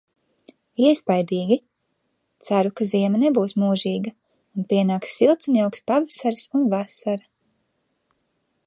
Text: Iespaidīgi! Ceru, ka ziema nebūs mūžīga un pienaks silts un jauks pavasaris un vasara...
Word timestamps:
Iespaidīgi! 0.85 1.57
Ceru, 2.47 2.71
ka 2.81 2.87
ziema 2.93 3.21
nebūs 3.25 3.55
mūžīga 3.65 4.15
un 4.15 4.67
pienaks 4.73 5.15
silts 5.21 5.53
un 5.53 5.61
jauks 5.63 5.87
pavasaris 5.93 6.49
un 6.61 6.69
vasara... 6.75 7.25